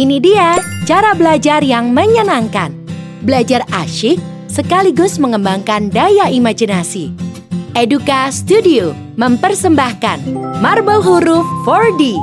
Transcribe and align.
Ini 0.00 0.16
dia 0.16 0.56
cara 0.88 1.12
belajar 1.12 1.60
yang 1.60 1.92
menyenangkan. 1.92 2.72
Belajar 3.20 3.60
asyik 3.68 4.16
sekaligus 4.48 5.20
mengembangkan 5.20 5.92
daya 5.92 6.32
imajinasi. 6.32 7.12
Eduka 7.76 8.32
Studio 8.32 8.96
mempersembahkan 9.20 10.24
Marble 10.64 11.04
Huruf 11.04 11.44
4D. 11.68 12.16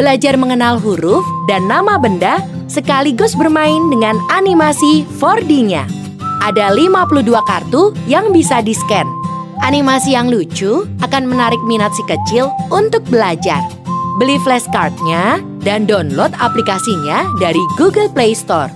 Belajar 0.00 0.40
mengenal 0.40 0.80
huruf 0.80 1.20
dan 1.44 1.68
nama 1.68 2.00
benda 2.00 2.40
sekaligus 2.72 3.36
bermain 3.36 3.92
dengan 3.92 4.16
animasi 4.32 5.04
4D-nya. 5.20 5.84
Ada 6.40 6.72
52 6.72 7.20
kartu 7.44 7.92
yang 8.08 8.32
bisa 8.32 8.64
di-scan. 8.64 9.04
Animasi 9.60 10.16
yang 10.16 10.32
lucu 10.32 10.88
akan 11.04 11.28
menarik 11.28 11.60
minat 11.68 11.92
si 11.92 12.00
kecil 12.08 12.48
untuk 12.72 13.04
belajar. 13.12 13.60
Beli 14.18 14.40
flashcardnya 14.42 15.38
dan 15.62 15.86
download 15.86 16.34
aplikasinya 16.42 17.22
dari 17.38 17.62
Google 17.78 18.10
Play 18.10 18.34
Store. 18.34 18.66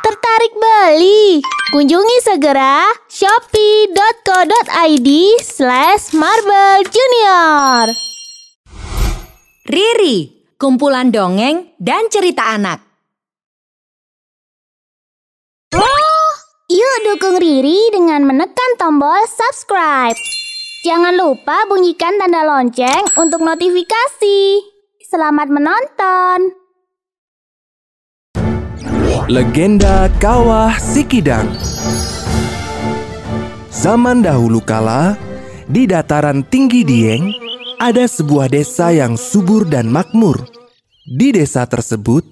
Tertarik 0.00 0.52
beli? 0.56 1.44
Kunjungi 1.74 2.24
segera 2.24 2.88
shopee.co.id 3.12 5.08
slash 5.44 6.16
marble 6.16 6.80
junior. 6.88 7.92
Riri, 9.68 10.48
kumpulan 10.56 11.12
dongeng 11.12 11.76
dan 11.76 12.08
cerita 12.08 12.56
anak. 12.56 12.80
Yuk 16.70 16.96
dukung 17.02 17.36
Riri 17.36 17.90
dengan 17.90 18.22
menekan 18.22 18.78
tombol 18.78 19.18
subscribe. 19.26 20.14
Jangan 20.80 21.12
lupa 21.12 21.68
bunyikan 21.68 22.16
tanda 22.16 22.40
lonceng 22.40 23.04
untuk 23.20 23.44
notifikasi. 23.44 24.64
Selamat 25.04 25.52
menonton. 25.52 26.56
Legenda 29.28 30.08
Kawah 30.16 30.72
Sikidang 30.80 31.52
Zaman 33.68 34.24
dahulu 34.24 34.64
kala, 34.64 35.20
di 35.68 35.84
dataran 35.84 36.48
tinggi 36.48 36.80
Dieng, 36.80 37.28
ada 37.76 38.08
sebuah 38.08 38.48
desa 38.48 38.88
yang 38.88 39.20
subur 39.20 39.68
dan 39.68 39.92
makmur. 39.92 40.48
Di 41.04 41.36
desa 41.36 41.68
tersebut, 41.68 42.24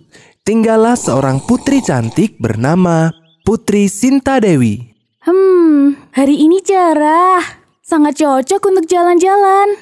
tinggallah 0.48 0.96
seorang 0.96 1.44
putri 1.44 1.84
cantik 1.84 2.40
bernama 2.40 3.12
Putri 3.44 3.92
Sinta 3.92 4.40
Dewi. 4.40 4.88
Hmm, 5.20 6.00
hari 6.16 6.48
ini 6.48 6.64
cerah. 6.64 7.57
Sangat 7.88 8.20
cocok 8.20 8.68
untuk 8.68 8.84
jalan-jalan. 8.84 9.80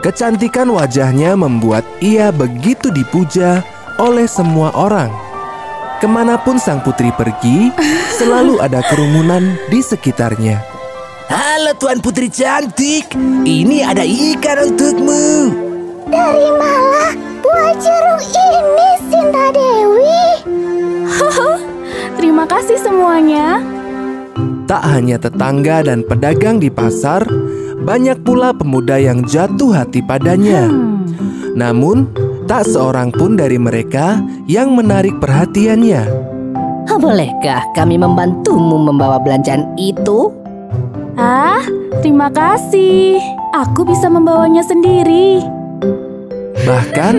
Kecantikan 0.00 0.72
wajahnya 0.72 1.36
membuat 1.36 1.84
ia 2.00 2.32
begitu 2.32 2.88
dipuja 2.88 3.60
oleh 4.00 4.24
semua 4.24 4.72
orang. 4.72 5.12
Ke 6.00 6.08
mana 6.08 6.40
pun 6.40 6.56
sang 6.56 6.80
putri 6.80 7.12
pergi, 7.12 7.76
selalu 8.16 8.56
ada 8.64 8.80
kerumunan 8.88 9.52
di 9.68 9.84
sekitarnya. 9.84 10.64
Halo 11.28 11.76
Tuan 11.76 12.00
Putri 12.00 12.32
cantik, 12.32 13.12
ini 13.44 13.84
ada 13.84 14.00
ikan 14.00 14.72
untukmu. 14.72 15.52
Dari 16.08 16.48
mana 16.56 17.12
buah 17.44 17.72
jeruk 17.76 18.24
ini, 18.32 18.90
Sinta 19.12 19.46
Dewi? 19.52 20.24
Terima 22.16 22.48
kasih 22.48 22.80
semuanya. 22.80 23.75
Tak 24.66 24.82
hanya 24.82 25.16
tetangga 25.16 25.86
dan 25.86 26.02
pedagang 26.02 26.58
di 26.58 26.66
pasar, 26.66 27.22
banyak 27.86 28.18
pula 28.26 28.50
pemuda 28.50 28.98
yang 28.98 29.22
jatuh 29.22 29.70
hati 29.70 30.02
padanya. 30.02 30.66
Namun, 31.54 32.10
tak 32.50 32.66
seorang 32.66 33.14
pun 33.14 33.38
dari 33.38 33.56
mereka 33.56 34.18
yang 34.50 34.74
menarik 34.74 35.16
perhatiannya. 35.22 36.34
Bolehkah 36.96 37.60
kami 37.76 38.00
membantumu 38.00 38.80
membawa 38.80 39.20
belanjaan 39.20 39.68
itu? 39.76 40.32
Ah, 41.14 41.60
terima 42.00 42.32
kasih. 42.32 43.20
Aku 43.52 43.84
bisa 43.84 44.08
membawanya 44.08 44.64
sendiri. 44.64 45.55
Bahkan, 46.66 47.14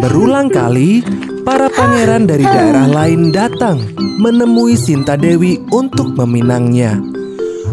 berulang 0.00 0.48
kali 0.48 1.04
para 1.44 1.68
pangeran 1.68 2.24
dari 2.24 2.48
daerah 2.48 2.88
lain 2.88 3.28
datang 3.28 3.76
menemui 4.16 4.72
Sinta 4.72 5.20
Dewi 5.20 5.60
untuk 5.68 6.16
meminangnya. 6.16 6.96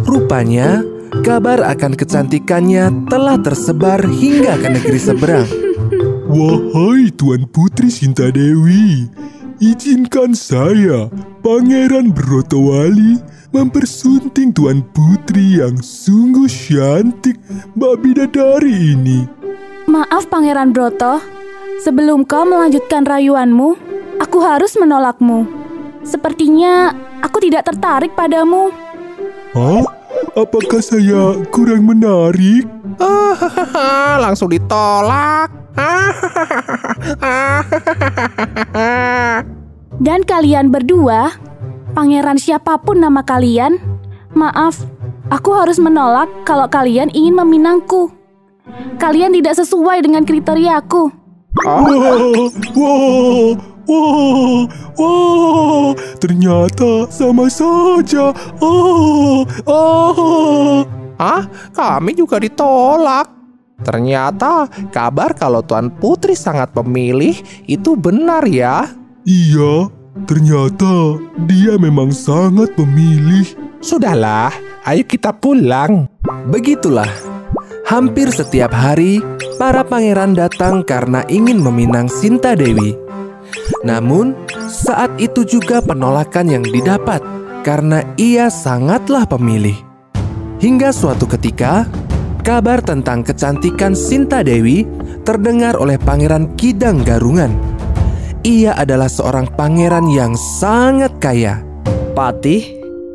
Rupanya, 0.03 0.83
kabar 1.23 1.63
akan 1.63 1.95
kecantikannya 1.95 3.07
telah 3.07 3.39
tersebar 3.39 4.03
hingga 4.03 4.59
ke 4.59 4.67
negeri 4.67 4.99
seberang. 4.99 5.47
Wahai 6.27 7.07
Tuan 7.15 7.47
Putri 7.47 7.87
Sinta 7.87 8.27
Dewi, 8.27 9.07
izinkan 9.63 10.35
saya, 10.35 11.07
Pangeran 11.39 12.11
Brotowali, 12.11 13.15
mempersunting 13.55 14.51
Tuan 14.51 14.83
Putri 14.91 15.63
yang 15.63 15.79
sungguh 15.79 16.51
cantik 16.51 17.39
Mbak 17.79 17.95
Bidadari 18.03 18.91
ini. 18.91 19.43
Maaf 19.83 20.31
Pangeran 20.31 20.71
Broto, 20.71 21.19
sebelum 21.83 22.23
kau 22.23 22.47
melanjutkan 22.47 23.03
rayuanmu, 23.03 23.75
aku 24.15 24.39
harus 24.39 24.79
menolakmu. 24.79 25.43
Sepertinya 26.07 26.95
aku 27.19 27.43
tidak 27.43 27.67
tertarik 27.67 28.15
padamu. 28.15 28.71
Hah? 29.51 29.83
Apakah 30.39 30.79
saya 30.79 31.35
kurang 31.51 31.83
menarik? 31.83 32.63
Langsung 34.23 34.47
ditolak. 34.49 35.51
Dan 40.05 40.23
kalian 40.23 40.71
berdua, 40.71 41.35
pangeran 41.91 42.39
siapa 42.39 42.79
pun 42.79 43.03
nama 43.03 43.19
kalian, 43.19 43.83
maaf, 44.31 44.79
aku 45.27 45.59
harus 45.59 45.75
menolak 45.75 46.31
kalau 46.47 46.71
kalian 46.71 47.11
ingin 47.11 47.35
meminangku. 47.35 48.22
Kalian 48.95 49.35
tidak 49.35 49.59
sesuai 49.59 49.97
dengan 50.07 50.23
kriteriaku. 50.23 51.11
Wah, 51.53 51.85
wah, 52.73 53.53
wah, 53.85 54.61
wah, 54.97 55.89
ternyata 56.17 57.05
sama 57.11 57.45
saja. 57.51 58.33
Oh, 58.57 59.45
oh. 59.67 60.81
Hah? 61.19 61.45
Kami 61.75 62.17
juga 62.17 62.41
ditolak. 62.41 63.29
Ternyata 63.83 64.71
kabar 64.89 65.35
kalau 65.35 65.59
Tuan 65.61 65.91
Putri 65.91 66.33
sangat 66.33 66.71
pemilih 66.71 67.35
itu 67.67 67.99
benar 67.99 68.47
ya. 68.47 68.87
Iya, 69.27 69.91
ternyata 70.23 71.19
dia 71.45 71.75
memang 71.75 72.15
sangat 72.15 72.71
pemilih. 72.79 73.43
Sudahlah, 73.83 74.55
ayo 74.87 75.03
kita 75.03 75.35
pulang. 75.35 76.07
Begitulah, 76.47 77.11
hampir 77.83 78.31
setiap 78.31 78.71
hari 78.71 79.19
para 79.59 79.83
pangeran 79.83 80.33
datang 80.33 80.81
karena 80.83 81.21
ingin 81.27 81.59
meminang 81.59 82.07
Sinta 82.07 82.55
Dewi. 82.55 82.95
Namun, 83.83 84.33
saat 84.71 85.11
itu 85.19 85.45
juga 85.45 85.83
penolakan 85.83 86.49
yang 86.49 86.65
didapat 86.65 87.21
karena 87.61 88.01
ia 88.15 88.47
sangatlah 88.47 89.27
pemilih. 89.27 89.75
Hingga 90.63 90.95
suatu 90.95 91.27
ketika, 91.27 91.83
kabar 92.41 92.79
tentang 92.79 93.23
kecantikan 93.23 93.91
Sinta 93.93 94.41
Dewi 94.41 94.87
terdengar 95.27 95.75
oleh 95.79 95.99
Pangeran 95.99 96.55
Kidang 96.55 97.03
Garungan. 97.03 97.51
Ia 98.43 98.75
adalah 98.75 99.07
seorang 99.07 99.47
pangeran 99.55 100.11
yang 100.11 100.35
sangat 100.59 101.15
kaya. 101.23 101.63
Patih, 102.11 102.63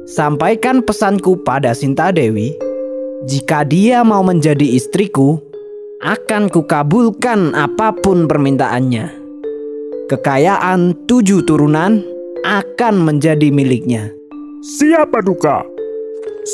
sampaikan 0.08 0.80
pesanku 0.80 1.44
pada 1.44 1.76
Sinta 1.76 2.08
Dewi. 2.08 2.67
Jika 3.26 3.66
dia 3.66 4.06
mau 4.06 4.22
menjadi 4.22 4.78
istriku, 4.78 5.42
akan 5.98 6.46
kukabulkan 6.46 7.50
apa 7.50 7.90
pun 7.90 8.30
permintaannya. 8.30 9.10
Kekayaan 10.06 10.94
tujuh 11.10 11.42
turunan 11.42 11.98
akan 12.46 12.94
menjadi 13.02 13.50
miliknya. 13.50 14.14
Siapa 14.62 15.18
duka? 15.26 15.66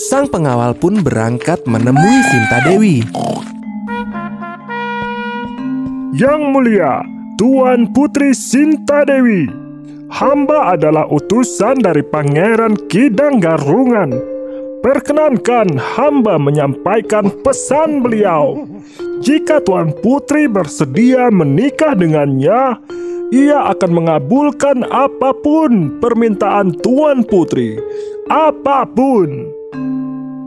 Sang 0.08 0.24
pengawal 0.24 0.72
pun 0.72 1.04
berangkat 1.04 1.60
menemui 1.68 2.18
Sinta 2.32 2.64
Dewi. 2.64 3.04
Yang 6.16 6.40
mulia, 6.48 7.04
Tuan 7.36 7.92
Putri 7.92 8.32
Sinta 8.32 9.04
Dewi. 9.04 9.44
Hamba 10.08 10.80
adalah 10.80 11.04
utusan 11.12 11.84
dari 11.84 12.00
Pangeran 12.00 12.88
Kidang 12.88 13.36
Garungan. 13.44 14.33
Perkenankan 14.84 15.80
hamba 15.80 16.36
menyampaikan 16.36 17.32
pesan 17.40 18.04
beliau. 18.04 18.68
Jika 19.24 19.64
Tuan 19.64 19.96
Putri 20.04 20.44
bersedia 20.44 21.32
menikah 21.32 21.96
dengannya, 21.96 22.76
ia 23.32 23.64
akan 23.72 23.90
mengabulkan 23.96 24.84
apa 24.92 25.32
pun 25.40 25.88
permintaan 26.04 26.76
Tuan 26.84 27.24
Putri. 27.24 27.80
Apa 28.28 28.84
pun. 28.84 29.48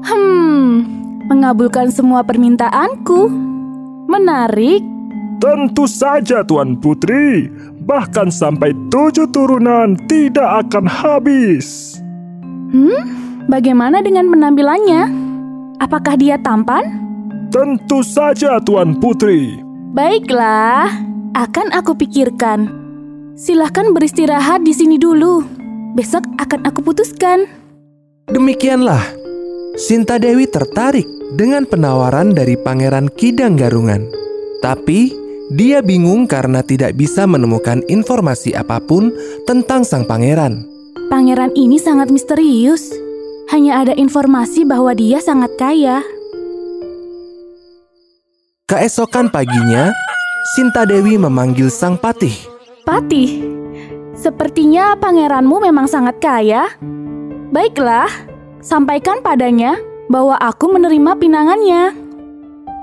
Hmm, 0.06 0.86
mengabulkan 1.34 1.89
semua 1.89 2.22
permintaanku. 2.22 3.34
Menarik. 4.06 4.86
Tentu 5.42 5.89
saja 5.89 6.45
Tuan 6.45 6.78
Putri, 6.78 7.50
bahkan 7.89 8.30
sampai 8.30 8.69
tujuh 8.94 9.34
turunan 9.34 9.98
tidak 10.06 10.69
akan 10.69 10.86
habis. 10.86 11.98
Hmm, 12.69 13.26
bagaimana 13.48 14.04
dengan 14.04 14.30
penampilannya? 14.30 15.04
Apakah 15.82 16.20
dia 16.20 16.38
tampan? 16.40 16.84
Tentu 17.50 18.04
saja 18.04 18.60
Tuan 18.60 19.00
Putri. 19.00 19.64
Baiklah, 19.96 20.92
akan 21.34 21.74
aku 21.74 21.96
pikirkan. 21.96 22.70
Silahkan 23.40 23.96
beristirahat 23.96 24.62
di 24.68 24.74
sini 24.76 25.00
dulu. 25.00 25.42
Besok 25.96 26.28
akan 26.38 26.68
aku 26.68 26.84
putuskan. 26.84 27.48
Demikianlah, 28.28 29.02
Sinta 29.78 30.20
Dewi 30.20 30.50
tertarik 30.50 31.08
dengan 31.40 31.64
penawaran 31.64 32.36
dari 32.36 32.60
Pangeran 32.60 33.08
Kidang 33.14 33.56
Garungan. 33.56 34.10
Tapi, 34.60 35.14
dia 35.54 35.80
bingung 35.80 36.28
karena 36.28 36.60
tidak 36.60 36.98
bisa 37.00 37.24
menemukan 37.24 37.80
informasi 37.88 38.52
apa 38.58 38.84
pun 38.84 39.14
tentang 39.48 39.88
sang 39.88 40.04
pangeran. 40.04 40.68
Pangeran 41.08 41.56
ini 41.56 41.80
sangat 41.80 42.12
misterius. 42.12 43.06
Hanya 43.48 43.80
ada 43.80 43.94
informasi 43.96 44.68
bahwa 44.68 44.92
dia 44.92 45.24
sangat 45.24 45.56
kaya. 45.56 46.04
Keesokan 48.68 49.32
paginya, 49.32 49.96
Sinta 50.56 50.84
Dewi 50.84 51.16
memanggil 51.16 51.72
sang 51.72 51.96
patih. 51.96 52.36
Patih, 52.84 53.40
sepertinya 54.12 55.00
pangeranmu 55.00 55.64
memang 55.64 55.88
sangat 55.88 56.20
kaya. 56.20 56.68
Baiklah, 57.56 58.12
sampaikan 58.60 59.24
padanya 59.24 59.80
bahwa 60.12 60.36
aku 60.36 60.68
menerima 60.68 61.16
pinangannya. 61.16 61.96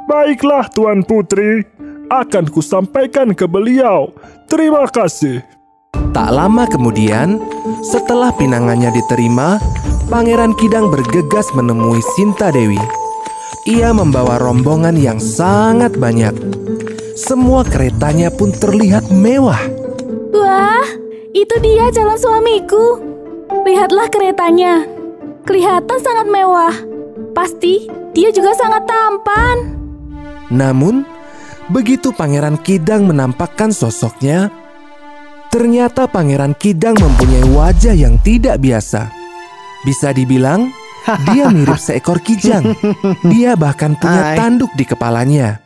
Baiklah 0.08 0.72
Tuan 0.72 1.04
Putri, 1.04 1.64
akan 2.08 2.48
kusampaikan 2.48 3.36
ke 3.36 3.44
beliau. 3.44 4.16
Terima 4.48 4.88
kasih. 4.88 5.44
Tak 6.16 6.30
lama 6.32 6.64
kemudian, 6.64 7.36
setelah 7.84 8.32
pinangannya 8.32 8.88
diterima, 8.94 9.60
Pangeran 10.14 10.54
Kidang 10.54 10.94
bergegas 10.94 11.50
menemui 11.58 11.98
Sinta 12.14 12.54
Dewi. 12.54 12.78
Ia 13.66 13.90
membawa 13.90 14.38
rombongan 14.38 14.94
yang 14.94 15.18
sangat 15.18 15.98
banyak. 15.98 16.30
Semua 17.18 17.66
keretanya 17.66 18.30
pun 18.30 18.54
terlihat 18.54 19.10
mewah. 19.10 19.58
Wah, 20.30 20.86
itu 21.34 21.58
dia 21.58 21.90
calon 21.90 22.14
suamiku. 22.14 23.02
Lihatlah 23.66 24.06
keretanya. 24.06 24.86
Kelihatan 25.50 25.98
sangat 25.98 26.30
mewah. 26.30 26.74
Pasti 27.34 27.90
dia 28.14 28.30
juga 28.30 28.54
sangat 28.54 28.86
tampan. 28.86 29.82
Namun, 30.46 31.02
begitu 31.74 32.14
Pangeran 32.14 32.62
Kidang 32.62 33.10
menampakkan 33.10 33.74
sosoknya, 33.74 34.46
ternyata 35.50 36.06
Pangeran 36.06 36.54
Kidang 36.54 36.94
mempunyai 37.02 37.50
wajah 37.50 37.98
yang 37.98 38.14
tidak 38.22 38.62
biasa. 38.62 39.23
Bisa 39.84 40.10
dibilang, 40.10 40.72
dia 41.30 41.52
mirip 41.52 41.76
seekor 41.86 42.20
kijang. 42.20 42.72
Dia 43.28 43.52
bahkan 43.54 43.94
punya 43.94 44.32
tanduk 44.34 44.72
di 44.74 44.84
kepalanya. 44.84 45.60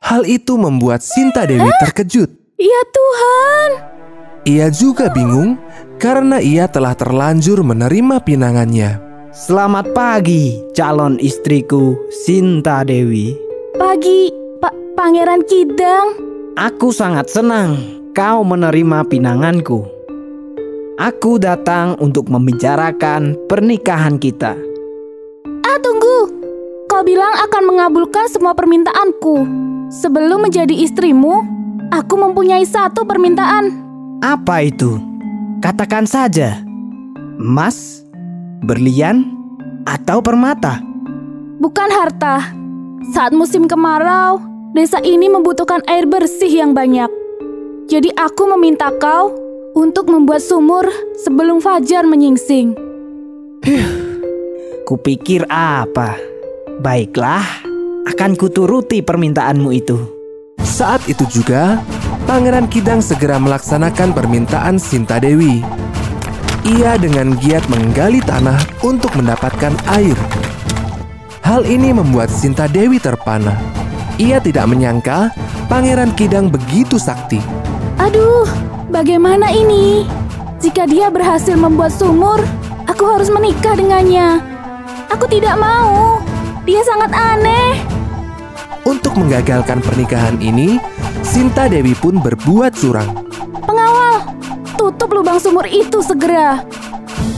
Hal 0.00 0.24
itu 0.24 0.56
membuat 0.56 1.04
Sinta 1.04 1.44
Dewi 1.44 1.68
terkejut. 1.82 2.30
Ya 2.56 2.82
Tuhan, 2.88 3.70
Ia 4.44 4.68
juga 4.68 5.08
bingung 5.08 5.56
karena 5.96 6.40
ia 6.40 6.64
telah 6.64 6.96
terlanjur 6.96 7.60
menerima 7.60 8.24
pinangannya. 8.24 9.00
Selamat 9.30 9.92
pagi, 9.92 10.56
calon 10.72 11.20
istriku 11.20 11.96
Sinta 12.24 12.84
Dewi. 12.84 13.36
pagi 13.76 14.28
Pak 14.60 14.96
Pangeran 14.96 15.44
Kidang. 15.44 16.08
Aku 16.56 16.92
sangat 16.92 17.28
senang 17.32 17.76
kau 18.12 18.44
menerima 18.44 19.08
pinanganku. 19.08 19.84
Aku 21.00 21.40
datang 21.40 21.96
untuk 21.96 22.28
membicarakan 22.28 23.32
pernikahan 23.48 24.20
kita. 24.20 24.52
Ah, 25.64 25.78
tunggu. 25.80 26.28
Kau 26.92 27.00
bilang 27.00 27.40
akan 27.40 27.72
mengabulkan 27.72 28.28
semua 28.28 28.52
permintaanku. 28.52 29.48
Sebelum 29.88 30.44
menjadi 30.44 30.76
istrimu, 30.76 31.40
aku 31.88 32.20
mempunyai 32.20 32.68
satu 32.68 33.08
permintaan. 33.08 33.72
Apa 34.20 34.68
itu? 34.68 35.00
Katakan 35.64 36.04
saja. 36.04 36.60
Emas, 37.40 38.04
berlian, 38.68 39.24
atau 39.88 40.20
permata? 40.20 40.84
Bukan 41.64 41.88
harta. 41.96 42.44
Saat 43.16 43.32
musim 43.32 43.64
kemarau, 43.64 44.36
desa 44.76 45.00
ini 45.00 45.32
membutuhkan 45.32 45.80
air 45.88 46.04
bersih 46.04 46.60
yang 46.60 46.76
banyak. 46.76 47.08
Jadi 47.88 48.12
aku 48.20 48.52
meminta 48.52 48.92
kau 49.00 49.39
untuk 49.74 50.10
membuat 50.10 50.42
sumur 50.42 50.86
sebelum 51.22 51.62
fajar 51.62 52.06
menyingsing. 52.06 52.74
Kupikir 54.88 55.46
apa? 55.52 56.18
Baiklah, 56.80 57.44
akan 58.08 58.34
kuturuti 58.34 59.04
permintaanmu 59.04 59.70
itu. 59.70 59.98
Saat 60.60 61.06
itu 61.06 61.22
juga, 61.28 61.78
Pangeran 62.24 62.66
Kidang 62.66 63.04
segera 63.04 63.36
melaksanakan 63.36 64.16
permintaan 64.16 64.80
Sinta 64.80 65.20
Dewi. 65.20 65.62
Ia 66.66 67.00
dengan 67.00 67.36
giat 67.40 67.64
menggali 67.72 68.20
tanah 68.20 68.58
untuk 68.84 69.12
mendapatkan 69.16 69.72
air. 69.96 70.16
Hal 71.40 71.64
ini 71.64 71.90
membuat 71.90 72.28
Sinta 72.28 72.68
Dewi 72.68 73.00
terpana. 73.00 73.56
Ia 74.20 74.38
tidak 74.40 74.68
menyangka 74.68 75.32
Pangeran 75.72 76.12
Kidang 76.12 76.52
begitu 76.52 77.00
sakti. 77.00 77.40
Aduh, 77.96 78.44
bagaimana 78.90 79.54
ini? 79.54 80.04
Jika 80.60 80.84
dia 80.84 81.08
berhasil 81.08 81.56
membuat 81.56 81.94
sumur, 81.94 82.42
aku 82.84 83.04
harus 83.06 83.32
menikah 83.32 83.78
dengannya. 83.78 84.42
Aku 85.08 85.24
tidak 85.30 85.56
mau. 85.56 86.20
Dia 86.68 86.84
sangat 86.84 87.10
aneh. 87.14 87.80
Untuk 88.84 89.16
menggagalkan 89.16 89.80
pernikahan 89.80 90.36
ini, 90.42 90.76
Sinta 91.24 91.70
Dewi 91.70 91.96
pun 91.96 92.20
berbuat 92.20 92.76
curang. 92.76 93.24
Pengawal, 93.64 94.26
tutup 94.76 95.08
lubang 95.14 95.40
sumur 95.40 95.64
itu 95.64 96.04
segera. 96.04 96.60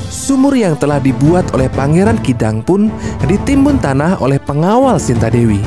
Sumur 0.09 0.57
yang 0.57 0.75
telah 0.79 0.99
dibuat 0.99 1.53
oleh 1.55 1.69
Pangeran 1.71 2.19
Kidang 2.25 2.65
pun 2.65 2.89
ditimbun 3.29 3.79
tanah 3.79 4.19
oleh 4.19 4.41
pengawal 4.41 4.99
Sinta 4.99 5.29
Dewi. 5.29 5.63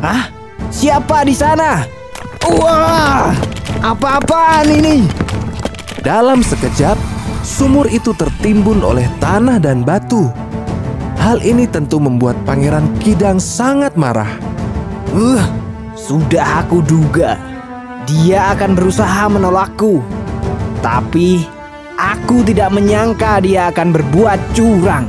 Hah? 0.00 0.30
Siapa 0.70 1.24
di 1.24 1.34
sana? 1.36 1.84
Wah! 2.44 3.32
Apa-apaan 3.84 4.68
ini? 4.70 5.23
Dalam 6.04 6.44
sekejap, 6.44 7.00
sumur 7.40 7.88
itu 7.88 8.12
tertimbun 8.12 8.84
oleh 8.84 9.08
tanah 9.24 9.56
dan 9.56 9.80
batu. 9.80 10.28
Hal 11.16 11.40
ini 11.40 11.64
tentu 11.64 11.96
membuat 11.96 12.36
Pangeran 12.44 12.84
Kidang 13.00 13.40
sangat 13.40 13.96
marah. 13.96 14.28
Uh, 15.16 15.40
sudah 15.96 16.60
aku 16.60 16.84
duga. 16.84 17.40
Dia 18.04 18.52
akan 18.52 18.76
berusaha 18.76 19.32
menolakku. 19.32 20.04
Tapi 20.84 21.40
aku 21.96 22.44
tidak 22.44 22.76
menyangka 22.76 23.40
dia 23.40 23.72
akan 23.72 23.96
berbuat 23.96 24.36
curang. 24.52 25.08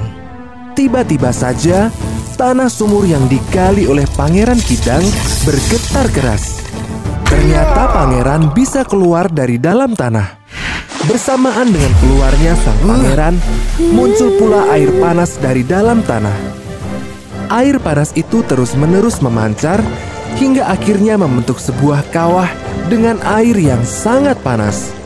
Tiba-tiba 0.79 1.35
saja, 1.35 1.91
tanah 2.39 2.71
sumur 2.71 3.03
yang 3.03 3.27
digali 3.27 3.83
oleh 3.83 4.07
Pangeran 4.15 4.63
Kidang 4.63 5.03
bergetar 5.43 6.07
keras. 6.15 6.63
Ternyata 7.27 7.91
pangeran 7.91 8.55
bisa 8.55 8.87
keluar 8.87 9.27
dari 9.27 9.59
dalam 9.59 9.91
tanah. 9.91 10.44
Bersamaan 11.05 11.69
dengan 11.69 11.93
keluarnya 12.01 12.57
sang 12.57 12.79
pangeran, 12.81 13.35
muncul 13.93 14.33
pula 14.41 14.65
air 14.74 14.89
panas 14.97 15.38
dari 15.38 15.62
dalam 15.62 16.01
tanah. 16.01 16.33
Air 17.53 17.77
panas 17.77 18.09
itu 18.17 18.41
terus-menerus 18.41 19.21
memancar 19.21 19.85
hingga 20.41 20.65
akhirnya 20.65 21.13
membentuk 21.13 21.62
sebuah 21.62 22.09
kawah 22.09 22.50
dengan 22.89 23.21
air 23.21 23.53
yang 23.53 23.85
sangat 23.85 24.33
panas. 24.41 24.97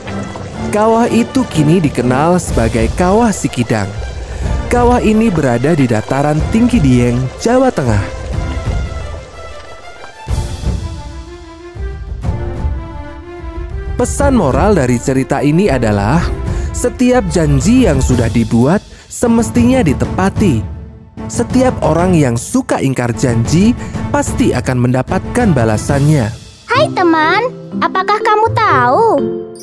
Kawah 0.71 1.11
itu 1.11 1.43
kini 1.51 1.83
dikenal 1.83 2.39
sebagai 2.39 2.87
Kawah 2.95 3.35
Sikidang. 3.35 3.91
Kawah 4.71 5.03
ini 5.03 5.27
berada 5.27 5.75
di 5.75 5.83
dataran 5.83 6.39
tinggi 6.53 6.79
Dieng, 6.79 7.19
Jawa 7.43 7.75
Tengah. 7.75 8.18
Pesan 13.99 14.39
moral 14.39 14.79
dari 14.79 14.95
cerita 14.95 15.43
ini 15.43 15.67
adalah 15.67 16.23
setiap 16.71 17.27
janji 17.27 17.83
yang 17.83 17.99
sudah 17.99 18.31
dibuat 18.31 18.79
semestinya 19.11 19.83
ditepati. 19.83 20.63
Setiap 21.27 21.83
orang 21.83 22.15
yang 22.15 22.39
suka 22.39 22.79
ingkar 22.79 23.11
janji 23.11 23.75
pasti 24.07 24.55
akan 24.55 24.87
mendapatkan 24.87 25.51
balasannya. 25.51 26.31
Hai 26.71 26.87
teman, 26.95 27.51
apakah 27.83 28.23
kamu 28.23 28.47
tahu 28.55 29.07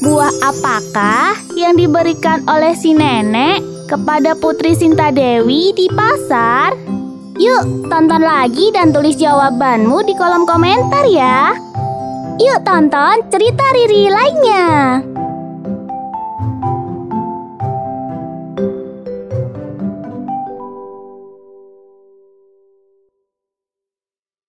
buah 0.05 0.35
apakah 0.45 1.33
yang 1.57 1.73
diberikan 1.81 2.45
oleh 2.45 2.77
si 2.77 2.93
nenek 2.93 3.65
kepada 3.89 4.37
Putri 4.37 4.77
Sinta 4.77 5.09
Dewi 5.17 5.73
di 5.73 5.89
pasar? 5.89 6.77
Yuk, 7.41 7.89
tonton 7.89 8.21
lagi 8.21 8.69
dan 8.77 8.93
tulis 8.93 9.17
jawabanmu 9.17 10.05
di 10.05 10.13
kolom 10.13 10.45
komentar 10.45 11.09
ya. 11.09 11.57
Yuk 12.37 12.69
tonton 12.69 13.17
cerita 13.33 13.65
Riri 13.73 14.13
lainnya. 14.13 15.01